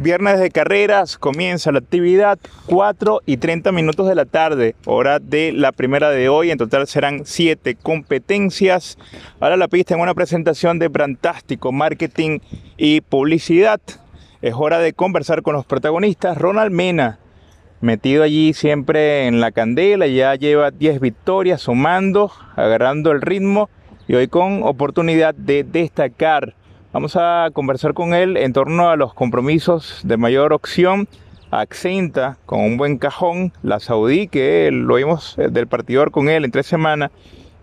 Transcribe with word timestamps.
Viernes 0.00 0.38
de 0.38 0.52
carreras, 0.52 1.18
comienza 1.18 1.72
la 1.72 1.80
actividad 1.80 2.38
4 2.66 3.22
y 3.26 3.38
30 3.38 3.72
minutos 3.72 4.06
de 4.06 4.14
la 4.14 4.26
tarde, 4.26 4.76
hora 4.86 5.18
de 5.18 5.50
la 5.50 5.72
primera 5.72 6.10
de 6.10 6.28
hoy. 6.28 6.52
En 6.52 6.58
total 6.58 6.86
serán 6.86 7.22
7 7.24 7.74
competencias. 7.74 8.96
Ahora 9.40 9.56
la 9.56 9.66
pista 9.66 9.94
en 9.94 10.00
una 10.00 10.14
presentación 10.14 10.78
de 10.78 10.86
Brantástico, 10.86 11.72
Marketing 11.72 12.38
y 12.76 13.00
Publicidad. 13.00 13.80
Es 14.40 14.54
hora 14.56 14.78
de 14.78 14.92
conversar 14.92 15.42
con 15.42 15.54
los 15.54 15.66
protagonistas. 15.66 16.38
Ronald 16.38 16.70
Mena, 16.70 17.18
metido 17.80 18.22
allí 18.22 18.52
siempre 18.52 19.26
en 19.26 19.40
la 19.40 19.50
candela, 19.50 20.06
ya 20.06 20.36
lleva 20.36 20.70
10 20.70 21.00
victorias, 21.00 21.62
sumando, 21.62 22.30
agarrando 22.54 23.10
el 23.10 23.20
ritmo 23.20 23.68
y 24.06 24.14
hoy 24.14 24.28
con 24.28 24.62
oportunidad 24.62 25.34
de 25.34 25.64
destacar 25.64 26.54
Vamos 26.98 27.14
a 27.14 27.50
conversar 27.52 27.94
con 27.94 28.12
él 28.12 28.36
en 28.36 28.52
torno 28.52 28.90
a 28.90 28.96
los 28.96 29.14
compromisos 29.14 30.00
de 30.02 30.16
mayor 30.16 30.52
opción. 30.52 31.06
Accenta 31.52 32.38
con 32.44 32.58
un 32.58 32.76
buen 32.76 32.98
cajón, 32.98 33.52
la 33.62 33.78
Saudí, 33.78 34.26
que 34.26 34.68
lo 34.72 34.96
vimos 34.96 35.38
eh, 35.38 35.46
del 35.48 35.68
partidor 35.68 36.10
con 36.10 36.28
él 36.28 36.44
en 36.44 36.50
tres 36.50 36.66
semanas, 36.66 37.12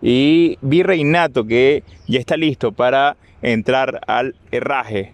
y 0.02 0.58
Virreinato, 0.61 1.45
que 1.45 1.84
ya 2.08 2.17
está 2.21 2.38
listo 2.38 2.71
para 2.71 3.17
entrar 3.41 3.99
al 4.08 4.35
herraje. 4.52 5.11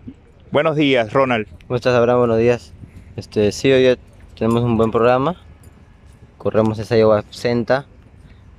Buenos 0.52 0.75
días, 0.75 1.11
Ronald. 1.11 1.47
¿Cómo 1.66 1.77
estás, 1.77 1.95
Abraham? 1.95 2.19
Buenos 2.19 2.38
días. 2.38 2.75
Este, 3.16 3.52
sí, 3.52 3.72
hoy 3.72 3.97
tenemos 4.38 4.61
un 4.61 4.77
buen 4.77 4.91
programa. 4.91 5.35
Corremos 6.38 6.77
esa 6.77 6.95
yegua 6.95 7.17
Accenta, 7.17 7.88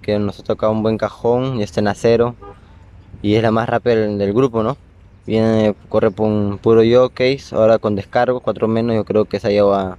que 0.00 0.18
nos 0.18 0.40
ha 0.40 0.42
tocado 0.42 0.72
un 0.72 0.82
buen 0.82 0.98
cajón 0.98 1.60
y 1.60 1.62
está 1.62 1.78
en 1.78 1.86
acero. 1.86 2.34
Y 3.22 3.36
es 3.36 3.44
la 3.44 3.52
más 3.52 3.68
rápida 3.68 3.94
del 3.94 4.32
grupo, 4.32 4.64
¿no? 4.64 4.76
Viene, 5.26 5.74
corre 5.88 6.10
por 6.10 6.26
un 6.26 6.58
puro 6.58 6.82
case 7.14 7.54
ahora 7.54 7.78
con 7.78 7.94
descargo, 7.94 8.40
4 8.40 8.66
menos, 8.66 8.96
yo 8.96 9.04
creo 9.04 9.24
que 9.24 9.36
esa 9.36 9.50
lleva... 9.50 9.98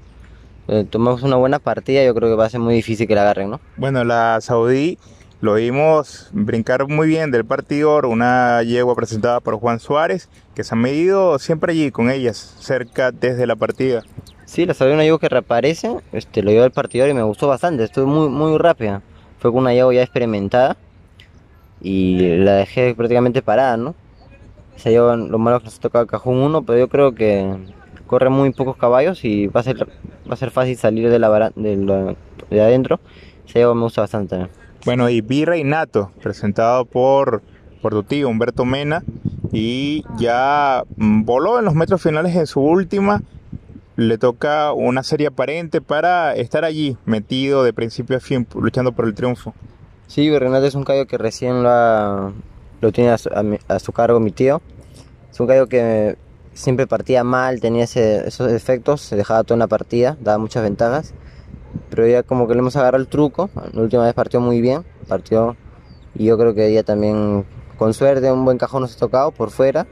Eh, 0.68 0.86
tomamos 0.90 1.24
una 1.24 1.36
buena 1.36 1.60
partida, 1.60 2.04
yo 2.04 2.16
creo 2.16 2.30
que 2.30 2.36
va 2.36 2.46
a 2.46 2.50
ser 2.50 2.60
muy 2.60 2.74
difícil 2.76 3.08
que 3.08 3.16
la 3.16 3.22
agarren, 3.22 3.50
¿no? 3.50 3.60
Bueno, 3.76 4.04
la 4.04 4.40
Saudí 4.42 4.98
lo 5.42 5.56
vimos 5.56 6.30
brincar 6.32 6.88
muy 6.88 7.06
bien 7.08 7.30
del 7.32 7.44
partidor, 7.44 8.06
una 8.06 8.64
yegua 8.64 8.96
presentada 8.96 9.42
por 9.42 9.58
Juan 9.58 9.82
Suárez, 9.82 10.30
que 10.56 10.64
se 10.64 10.74
ha 10.74 10.78
medido 10.78 11.38
siempre 11.38 11.74
allí 11.74 11.92
con 11.92 12.10
ellas, 12.10 12.56
cerca 12.60 13.12
desde 13.12 13.46
la 13.46 13.58
partida. 13.58 14.04
Sí, 14.46 14.66
la 14.66 14.74
Saudí 14.74 14.94
una 14.94 15.04
yegua 15.04 15.20
que 15.20 15.28
reaparece, 15.28 15.98
este, 16.14 16.44
lo 16.44 16.52
llevo 16.52 16.64
al 16.64 16.72
partidor 16.72 17.10
y 17.10 17.14
me 17.14 17.24
gustó 17.24 17.48
bastante, 17.50 17.84
estuvo 17.84 18.08
muy, 18.08 18.30
muy 18.30 18.58
rápida. 18.58 19.02
Fue 19.40 19.52
con 19.52 19.62
una 19.62 19.74
yegua 19.74 19.94
ya 19.94 20.02
experimentada 20.02 20.78
y 21.82 22.38
la 22.38 22.54
dejé 22.54 22.96
prácticamente 22.96 23.42
parada, 23.42 23.76
¿no? 23.76 23.96
Se 24.76 24.92
llevan 24.92 25.32
lo 25.32 25.38
malo 25.38 25.60
que 25.60 25.66
nos 25.66 25.80
toca 25.80 26.06
cajón 26.06 26.38
1, 26.38 26.64
pero 26.64 26.80
yo 26.80 26.88
creo 26.88 27.14
que 27.14 27.56
corre 28.08 28.30
muy 28.30 28.52
pocos 28.52 28.78
caballos 28.78 29.24
y 29.26 29.48
va 29.48 29.62
a 29.62 29.64
ser, 29.64 29.88
va 30.30 30.34
a 30.34 30.36
ser 30.36 30.52
fácil 30.52 30.78
salir 30.78 31.10
de, 31.10 31.20
la, 31.20 31.52
de, 31.56 32.16
de 32.50 32.62
adentro. 32.62 33.00
Se 33.46 33.60
lleva 33.60 33.74
me 33.74 33.82
gusta 33.82 34.02
bastante. 34.02 34.48
Bueno, 34.86 35.10
y 35.10 35.22
Virreinato, 35.22 36.12
presentado 36.22 36.86
por, 36.86 37.42
por 37.82 37.94
tu 37.94 38.04
tío 38.04 38.28
Humberto 38.28 38.66
Mena, 38.66 39.04
y 39.52 40.04
ya 40.18 40.84
voló 40.98 41.60
en 41.60 41.66
los 41.66 41.76
metros 41.76 42.02
finales 42.02 42.36
en 42.36 42.48
su 42.48 42.60
última. 42.60 43.22
Le 43.96 44.18
toca 44.18 44.74
una 44.74 45.04
serie 45.04 45.28
aparente 45.28 45.80
para 45.80 46.36
estar 46.36 46.66
allí, 46.66 46.98
metido 47.06 47.64
de 47.64 47.74
principio 47.74 48.18
a 48.18 48.20
fin, 48.20 48.48
luchando 48.56 48.92
por 48.92 49.06
el 49.06 49.14
triunfo. 49.14 49.54
Sí, 50.08 50.30
Virreinato 50.30 50.66
es 50.66 50.76
un 50.76 50.84
caballo 50.84 51.06
que 51.06 51.18
recién 51.18 51.64
lo 51.64 51.70
ha, 51.70 52.34
lo 52.84 52.92
tiene 52.92 53.12
a 53.12 53.80
su, 53.80 53.92
cargo 53.94 54.20
mi 54.20 54.32
tío. 54.32 54.62
Es 55.32 55.40
un 55.40 55.48
gallo 55.48 55.68
que 55.68 56.18
siempre 56.54 56.86
partía 56.86 57.24
mal, 57.24 57.62
tenía 57.62 57.86
esos 57.86 58.52
efectos, 58.52 59.02
se 59.02 59.16
dejaba 59.16 59.44
toda 59.44 59.56
una 59.56 59.68
partida, 59.68 60.18
daba 60.20 60.38
muchas 60.38 60.64
ventajas. 60.64 61.14
Pero 61.90 62.06
ya 62.08 62.24
como 62.24 62.48
que 62.48 62.54
le 62.54 62.60
hemos 62.60 62.76
agarrado 62.76 63.02
el 63.02 63.08
truco, 63.08 63.50
la 63.72 63.82
última 63.82 64.04
vez 64.04 64.14
partió 64.14 64.42
muy 64.42 64.62
bien, 64.62 64.84
partió 65.08 65.56
y 66.14 66.26
yo 66.26 66.38
creo 66.38 66.54
que 66.54 66.68
ella 66.68 66.84
también, 66.84 67.46
con 67.78 67.94
suerte, 67.94 68.32
un 68.32 68.46
buen 68.46 68.58
cajón 68.58 68.82
nos 68.82 68.96
ha 68.96 69.00
tocado 69.00 69.32
por 69.32 69.50
fuera, 69.50 69.88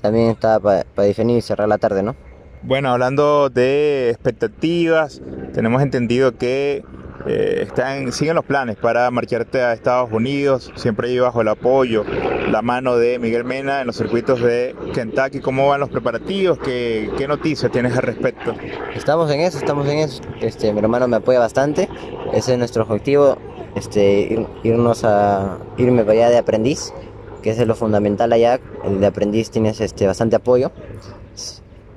también 0.00 0.28
está 0.30 0.60
para 0.60 0.84
definir 0.96 1.38
y 1.38 1.40
cerrar 1.40 1.66
la 1.66 1.78
tarde, 1.78 2.02
¿no? 2.02 2.14
Bueno, 2.62 2.90
hablando 2.90 3.48
de 3.50 4.10
expectativas, 4.10 5.22
tenemos 5.54 5.82
entendido 5.82 6.36
que 6.36 6.84
eh, 7.26 7.60
están, 7.62 8.12
siguen 8.12 8.34
los 8.34 8.44
planes 8.44 8.76
para 8.76 9.10
marcharte 9.10 9.62
a 9.62 9.72
Estados 9.72 10.10
Unidos, 10.12 10.72
siempre 10.74 11.08
ahí 11.08 11.18
bajo 11.18 11.40
el 11.40 11.48
apoyo, 11.48 12.04
la 12.50 12.62
mano 12.62 12.96
de 12.96 13.18
Miguel 13.18 13.44
Mena 13.44 13.80
en 13.80 13.86
los 13.86 13.96
circuitos 13.96 14.40
de 14.40 14.74
Kentucky. 14.92 15.40
¿Cómo 15.40 15.68
van 15.68 15.80
los 15.80 15.88
preparativos? 15.88 16.58
¿Qué, 16.58 17.10
qué 17.16 17.26
noticias 17.26 17.70
tienes 17.72 17.96
al 17.96 18.02
respecto? 18.02 18.54
Estamos 18.94 19.30
en 19.30 19.40
eso, 19.40 19.58
estamos 19.58 19.88
en 19.88 19.98
eso. 19.98 20.22
Este, 20.40 20.72
mi 20.72 20.80
hermano 20.80 21.08
me 21.08 21.16
apoya 21.16 21.38
bastante, 21.38 21.88
ese 22.32 22.52
es 22.52 22.58
nuestro 22.58 22.82
objetivo, 22.82 23.38
este, 23.74 24.46
irnos 24.62 25.04
a 25.04 25.58
irme 25.78 26.02
para 26.02 26.12
allá 26.12 26.30
de 26.30 26.38
aprendiz, 26.38 26.92
que 27.42 27.50
es 27.50 27.66
lo 27.66 27.74
fundamental 27.74 28.32
allá. 28.32 28.60
El 28.84 29.00
de 29.00 29.06
aprendiz 29.06 29.50
tienes 29.50 29.80
este, 29.80 30.06
bastante 30.06 30.36
apoyo 30.36 30.72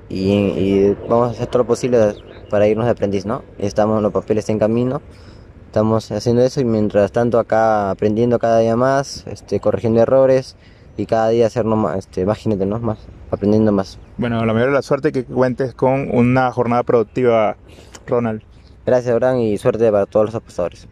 y, 0.09 0.31
y 0.31 0.97
vamos 1.09 1.29
a 1.29 1.31
hacer 1.31 1.47
todo 1.47 1.63
lo 1.63 1.67
posible 1.67 1.97
para 2.49 2.67
irnos 2.67 2.85
de 2.85 2.91
aprendiz, 2.91 3.25
¿no? 3.25 3.43
Estamos, 3.57 4.01
los 4.01 4.11
papeles 4.11 4.49
en 4.49 4.59
camino, 4.59 5.01
estamos 5.65 6.11
haciendo 6.11 6.41
eso 6.41 6.61
y 6.61 6.65
mientras 6.65 7.11
tanto 7.11 7.39
acá 7.39 7.91
aprendiendo 7.91 8.39
cada 8.39 8.59
día 8.59 8.75
más, 8.75 9.25
este, 9.27 9.59
corrigiendo 9.59 10.01
errores 10.01 10.55
y 10.97 11.05
cada 11.05 11.29
día 11.29 11.47
hacernos 11.47 11.77
más, 11.77 11.97
este, 11.97 12.25
más 12.25 12.45
¿no? 12.45 12.79
Más, 12.79 12.99
aprendiendo 13.31 13.71
más. 13.71 13.99
Bueno, 14.17 14.43
la 14.45 14.53
mayor 14.53 14.69
de 14.69 14.75
la 14.75 14.81
suerte 14.81 15.11
que 15.11 15.23
cuentes 15.23 15.73
con 15.73 16.09
una 16.15 16.51
jornada 16.51 16.83
productiva, 16.83 17.57
Ronald. 18.07 18.41
Gracias, 18.85 19.13
Abraham, 19.13 19.39
y 19.39 19.57
suerte 19.57 19.91
para 19.91 20.05
todos 20.05 20.27
los 20.27 20.35
apostadores. 20.35 20.87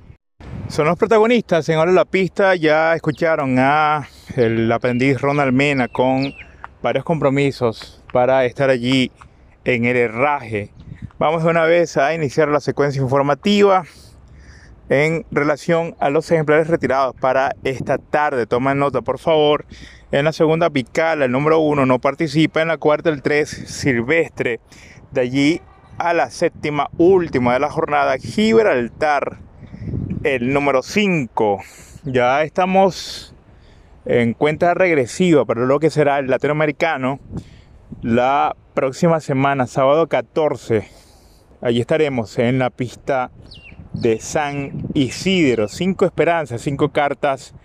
Son 0.67 0.85
los 0.85 0.97
protagonistas 0.97 1.69
en 1.69 1.77
Ahora 1.77 1.91
la 1.91 2.05
Pista. 2.05 2.55
Ya 2.55 2.93
escucharon 2.93 3.57
a 3.59 4.07
el 4.35 4.72
aprendiz 4.72 5.22
Ronald 5.22 5.53
Mena 5.53 5.87
con 5.87 6.33
varios 6.81 7.05
compromisos 7.05 8.03
para 8.11 8.45
estar 8.45 8.69
allí 8.69 9.11
en 9.63 9.85
el 9.85 9.95
herraje 9.95 10.72
Vamos 11.18 11.46
de 11.46 11.50
una 11.50 11.64
vez 11.64 11.96
a 11.96 12.14
iniciar 12.14 12.50
la 12.50 12.59
secuencia 12.59 13.02
informativa 13.02 13.86
en 14.90 15.26
relación 15.31 15.96
a 16.02 16.09
los 16.09 16.30
ejemplares 16.30 16.68
retirados 16.68 17.16
para 17.16 17.56
esta 17.64 17.98
tarde. 17.98 18.46
Tomen 18.48 18.80
nota, 18.80 19.02
por 19.02 19.18
favor. 19.18 19.66
En 20.12 20.26
la 20.26 20.34
segunda 20.34 20.70
pical, 20.70 21.22
el 21.22 21.31
número 21.31 21.59
uno 21.59 21.86
no 21.86 22.00
participa. 22.00 22.62
En 22.62 22.68
la 22.68 22.78
cuarta, 22.78 23.12
el 23.12 23.22
3, 23.22 23.48
Silvestre. 23.50 24.59
De 25.12 25.22
allí 25.22 25.62
a 25.98 26.14
la 26.14 26.30
séptima, 26.30 26.90
última 26.98 27.53
de 27.53 27.62
la 27.62 27.70
jornada, 27.70 28.18
Gibraltar, 28.18 29.38
el 30.26 30.52
número 30.52 30.84
5. 30.84 31.62
Ya 32.03 32.44
estamos 32.44 33.34
en 34.03 34.34
cuenta 34.34 34.74
regresiva 34.74 35.46
para 35.46 35.62
lo 35.62 35.80
que 35.80 35.90
será 35.90 36.20
el 36.20 36.28
latinoamericano 36.28 37.22
la 38.02 38.53
próxima 38.74 39.22
semana, 39.22 39.66
sábado 39.66 40.08
14 40.08 41.04
Allí 41.66 41.81
estaremos 41.81 42.38
en 42.38 42.59
la 42.59 42.70
pista 42.70 43.31
de 43.92 44.20
San 44.20 44.84
Isidro. 44.94 45.68
Cinco 45.68 46.06
esperanzas, 46.06 46.62
cinco 46.62 46.90
cartas 46.90 47.56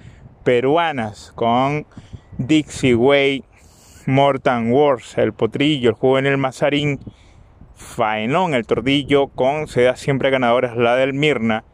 peruanas 0.42 1.32
con 1.34 1.86
Dixie 2.38 2.94
Way, 2.94 3.44
Morton 4.06 4.72
Wars, 4.72 5.18
el 5.18 5.34
potrillo, 5.34 5.90
el 5.90 5.96
juvenil 5.96 6.38
Mazarín, 6.38 6.98
Faenón, 7.74 8.54
el 8.54 8.66
tordillo, 8.66 9.26
con 9.26 9.68
sedas 9.68 10.00
siempre 10.00 10.30
ganadoras, 10.30 10.78
la 10.78 10.96
del 10.96 11.12
Mirna. 11.12 11.64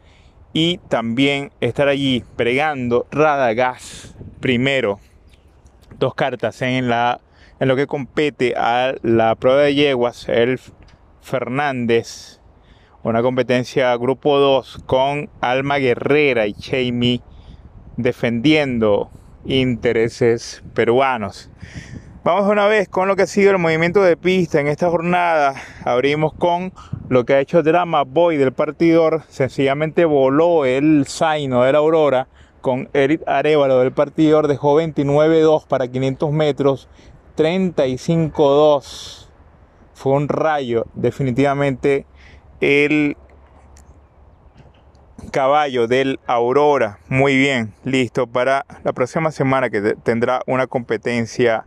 Y 0.51 0.79
también 0.89 1.53
estar 1.61 1.87
allí 1.87 2.25
pregando 2.35 3.07
Radagás 3.09 4.17
primero. 4.41 4.99
Dos 5.97 6.13
cartas 6.13 6.61
en, 6.61 6.89
la, 6.89 7.21
en 7.61 7.69
lo 7.69 7.77
que 7.77 7.87
compete 7.87 8.53
a 8.57 8.95
la 9.01 9.33
prueba 9.35 9.61
de 9.61 9.75
yeguas, 9.75 10.27
el 10.27 10.59
Fernández. 11.27 12.39
Una 13.03 13.21
competencia 13.21 13.95
grupo 13.97 14.39
2 14.39 14.83
con 14.85 15.29
Alma 15.41 15.77
Guerrera 15.77 16.47
y 16.47 16.55
Jamie 16.57 17.21
defendiendo 17.97 19.11
intereses 19.45 20.63
peruanos. 20.73 21.51
Vamos 22.23 22.49
una 22.49 22.65
vez 22.67 22.87
con 22.87 23.09
lo 23.09 23.15
que 23.15 23.23
ha 23.23 23.27
sido 23.27 23.51
el 23.51 23.57
movimiento 23.57 24.01
de 24.01 24.15
pista 24.17 24.59
en 24.61 24.67
esta 24.67 24.89
jornada. 24.89 25.53
Abrimos 25.83 26.33
con 26.33 26.71
lo 27.09 27.25
que 27.25 27.33
ha 27.33 27.39
hecho 27.39 27.61
Drama 27.61 28.03
Boy 28.03 28.37
del 28.37 28.53
partidor. 28.53 29.23
Sencillamente 29.27 30.05
voló 30.05 30.65
el 30.65 31.05
Zaino 31.07 31.63
de 31.63 31.73
la 31.73 31.77
Aurora 31.79 32.27
con 32.61 32.89
Eric 32.93 33.21
Arevalo 33.27 33.79
del 33.79 33.91
partidor. 33.91 34.47
Dejó 34.47 34.81
29-2 34.81 35.67
para 35.67 35.87
500 35.87 36.31
metros, 36.31 36.89
35-2 37.37 39.26
fue 39.97 40.13
un 40.13 40.29
rayo, 40.29 40.85
definitivamente 40.93 42.05
el 42.61 43.17
caballo 45.31 45.87
del 45.87 46.19
Aurora. 46.27 46.99
Muy 47.09 47.35
bien, 47.35 47.73
listo 47.83 48.27
para 48.27 48.63
la 48.83 48.93
próxima 48.93 49.31
semana 49.31 49.71
que 49.71 49.95
tendrá 50.03 50.41
una 50.45 50.67
competencia 50.67 51.65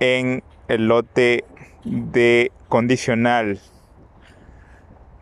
en 0.00 0.42
el 0.66 0.88
lote 0.88 1.44
de 1.84 2.50
condicional. 2.68 3.60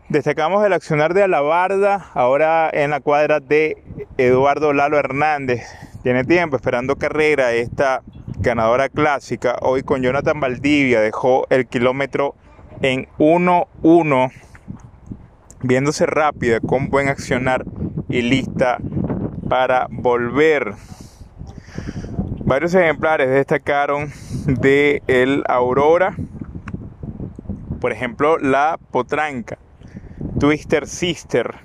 Destacamos 0.09 0.65
el 0.65 0.73
accionar 0.73 1.13
de 1.13 1.21
Alabarda, 1.21 2.09
ahora 2.15 2.71
en 2.73 2.89
la 2.89 3.01
cuadra 3.01 3.39
de 3.39 3.83
Eduardo 4.17 4.73
Lalo 4.73 4.97
Hernández. 4.97 5.61
Tiene 6.01 6.23
tiempo 6.23 6.55
esperando 6.55 6.95
carrera 6.95 7.53
esta 7.53 8.01
ganadora 8.39 8.89
clásica. 8.89 9.57
Hoy 9.61 9.83
con 9.83 10.01
Jonathan 10.01 10.39
Valdivia 10.39 11.01
dejó 11.01 11.47
el 11.49 11.67
kilómetro 11.67 12.35
en 12.81 13.07
1-1, 13.17 14.31
viéndose 15.63 16.05
rápida, 16.05 16.59
con 16.59 16.89
buen 16.89 17.09
accionar 17.09 17.65
y 18.09 18.21
lista 18.21 18.77
para 19.49 19.87
volver. 19.89 20.73
Varios 22.45 22.73
ejemplares 22.75 23.29
destacaron 23.29 24.11
de 24.45 25.01
el 25.07 25.43
Aurora, 25.47 26.15
por 27.81 27.91
ejemplo 27.91 28.37
la 28.37 28.79
Potranca, 28.91 29.57
Twister 30.39 30.87
Sister. 30.87 31.55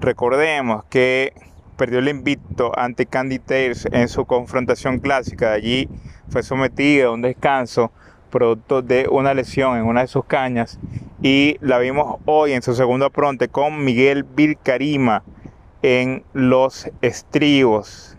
Recordemos 0.00 0.84
que 0.84 1.32
perdió 1.78 2.00
el 2.00 2.08
invicto 2.08 2.76
ante 2.76 3.06
Candy 3.06 3.38
Tales 3.38 3.88
en 3.92 4.08
su 4.08 4.26
confrontación 4.26 4.98
clásica. 4.98 5.52
Allí 5.52 5.88
fue 6.28 6.42
sometida 6.42 7.06
a 7.06 7.12
un 7.12 7.22
descanso 7.22 7.92
producto 8.30 8.82
de 8.82 9.08
una 9.08 9.32
lesión 9.32 9.78
en 9.78 9.84
una 9.84 10.02
de 10.02 10.08
sus 10.08 10.24
cañas 10.24 10.78
y 11.22 11.56
la 11.60 11.78
vimos 11.78 12.18
hoy 12.26 12.52
en 12.52 12.62
su 12.62 12.74
segundo 12.74 13.06
apronte 13.06 13.48
con 13.48 13.84
Miguel 13.84 14.24
Vilcarima 14.24 15.22
en 15.80 16.24
los 16.34 16.90
estribos. 17.00 18.16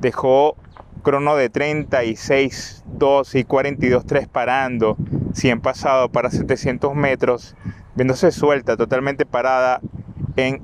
Dejó 0.00 0.56
crono 1.02 1.34
de 1.34 1.50
36, 1.50 2.84
2 2.86 3.34
y 3.34 3.44
42, 3.44 4.06
3 4.06 4.28
parando, 4.28 4.96
100 5.34 5.60
pasado 5.60 6.08
para 6.10 6.30
700 6.30 6.94
metros, 6.94 7.56
viéndose 7.96 8.30
suelta, 8.30 8.76
totalmente 8.76 9.26
parada 9.26 9.80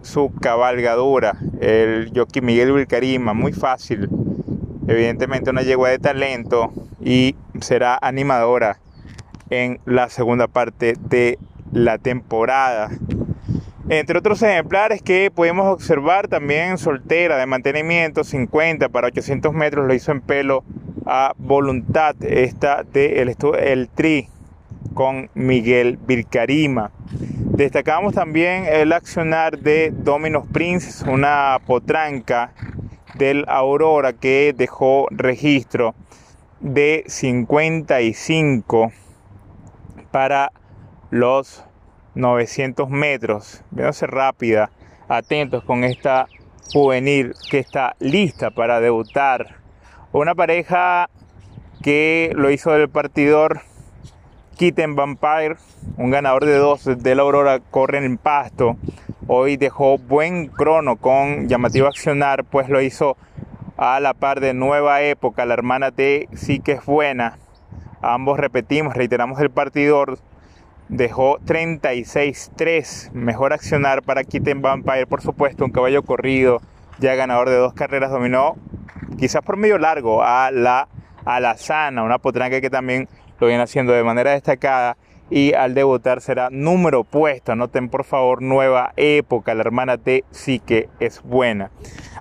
su 0.03 0.33
cabalgadura. 0.41 1.37
El 1.61 2.13
jockey 2.15 2.43
Miguel 2.43 2.73
Vilcarima, 2.73 3.35
muy 3.35 3.53
fácil, 3.53 4.09
evidentemente 4.87 5.51
una 5.51 5.63
yegua 5.63 5.91
de 5.91 5.99
talento 5.99 6.73
y 7.01 7.35
será 7.61 7.99
animadora 8.01 8.79
en 9.51 9.81
la 9.85 10.09
segunda 10.09 10.47
parte 10.49 10.97
de 10.99 11.39
la 11.73 11.99
temporada. 11.99 12.91
Entre 13.89 14.19
otros 14.19 14.43
ejemplares 14.43 15.01
que 15.03 15.31
podemos 15.33 15.67
observar 15.67 16.27
también 16.27 16.79
soltera 16.79 17.37
de 17.37 17.47
mantenimiento 17.47 18.25
50 18.25 18.89
para 18.89 19.07
800 19.09 19.53
metros 19.53 19.87
lo 19.87 19.95
hizo 19.95 20.11
en 20.11 20.21
pelo 20.21 20.65
a 21.05 21.35
voluntad 21.39 22.17
esta 22.21 22.83
de 22.83 23.23
el, 23.23 23.37
el 23.61 23.89
tri 23.89 24.29
con 24.95 25.31
Miguel 25.35 25.99
Vilcarima. 26.05 26.91
Destacamos 27.57 28.13
también 28.13 28.67
el 28.67 28.93
accionar 28.93 29.59
de 29.59 29.91
Dominos 29.91 30.45
Prince, 30.53 31.09
una 31.09 31.59
potranca 31.65 32.53
del 33.15 33.47
Aurora 33.49 34.13
que 34.13 34.53
dejó 34.55 35.07
registro 35.11 35.95
de 36.61 37.05
55 37.07 38.93
para 40.11 40.53
los 41.09 41.65
900 42.15 42.91
metros. 42.91 43.65
Viéndose 43.71 44.07
rápida, 44.07 44.71
atentos 45.09 45.65
con 45.65 45.83
esta 45.83 46.27
juvenil 46.75 47.33
que 47.51 47.59
está 47.59 47.97
lista 48.01 48.51
para 48.51 48.81
debutar. 48.81 49.63
Una 50.13 50.35
pareja 50.35 51.09
que 51.83 52.33
lo 52.37 52.51
hizo 52.51 52.73
del 52.73 52.91
partidor 52.91 53.63
Kitten 54.57 54.97
Vampire, 54.97 55.57
un 55.99 56.11
ganador 56.11 56.47
de 56.47 56.57
dos 56.57 56.85
de 56.85 57.15
la 57.15 57.23
Aurora, 57.23 57.61
corre 57.61 57.99
en 57.99 58.17
pasto. 58.17 58.77
Hoy 59.27 59.59
dejó 59.59 59.99
buen 59.99 60.47
crono 60.47 60.97
con 60.97 61.47
llamativo 61.47 61.87
accionar, 61.87 62.45
pues 62.45 62.71
lo 62.71 62.81
hizo 62.81 63.19
a 63.77 64.01
la 64.01 64.15
par 64.15 64.41
de 64.41 64.55
Nueva 64.55 65.03
Época, 65.03 65.45
la 65.45 65.53
hermana 65.55 65.91
de 65.91 66.29
Sí 66.35 66.61
que 66.61 66.73
es 66.73 66.85
buena. 66.87 67.39
Ambos 68.01 68.39
repetimos, 68.39 68.95
reiteramos 68.95 69.39
el 69.41 69.51
partidor 69.51 70.19
dejó 70.89 71.39
36-3. 71.41 73.13
Mejor 73.13 73.53
accionar 73.53 74.03
para 74.03 74.25
Kitten 74.25 74.63
Vampire, 74.63 75.07
por 75.07 75.21
supuesto, 75.21 75.67
un 75.67 75.71
caballo 75.71 76.03
corrido, 76.03 76.63
ya 76.99 77.15
ganador 77.15 77.51
de 77.51 77.57
dos 77.57 77.75
carreras, 77.75 78.11
dominó 78.11 78.55
quizás 79.19 79.43
por 79.43 79.57
medio 79.57 79.79
largo 79.79 80.23
a 80.23 80.51
la 80.51 80.89
Alazana, 81.27 82.03
una 82.03 82.19
potranca 82.19 82.61
que 82.61 82.71
también 82.71 83.09
lo 83.39 83.47
viene 83.47 83.63
haciendo 83.63 83.93
de 83.93 84.05
manera 84.05 84.33
destacada 84.33 84.97
y 85.31 85.55
al 85.55 85.75
debutar 85.75 86.21
será 86.21 86.49
número 86.51 87.05
puesto. 87.05 87.53
Anoten 87.53 87.89
por 87.89 88.05
favor 88.05 88.43
nueva 88.43 88.93
época, 88.97 89.55
la 89.55 89.63
hermana 89.63 89.99
T 89.99 90.25
sí 90.31 90.61
que 90.61 90.89
es 91.01 91.23
buena. 91.23 91.71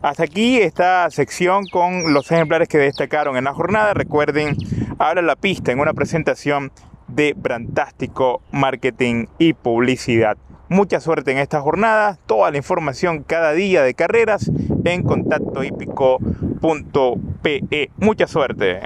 Hasta 0.02 0.24
aquí 0.24 0.60
esta 0.60 1.10
sección 1.10 1.66
con 1.72 2.14
los 2.14 2.32
ejemplares 2.32 2.68
que 2.68 2.78
destacaron 2.78 3.38
en 3.38 3.46
la 3.46 3.54
jornada. 3.54 3.94
Recuerden, 3.94 4.58
ahora 5.00 5.22
la 5.22 5.36
pista 5.36 5.72
en 5.72 5.80
una 5.80 5.94
presentación 5.94 6.72
de 7.08 7.34
Brantástico 7.36 8.42
Marketing 8.52 9.28
y 9.38 9.54
Publicidad. 9.54 10.38
Mucha 10.68 11.00
suerte 11.00 11.32
en 11.32 11.38
esta 11.38 11.62
jornada, 11.62 12.18
toda 12.26 12.50
la 12.50 12.58
información 12.58 13.24
cada 13.24 13.54
día 13.54 13.84
de 13.84 13.94
carreras 13.94 14.50
en 14.84 15.04
contactohípico.pe. 15.04 17.92
Mucha 17.98 18.26
suerte. 18.26 18.82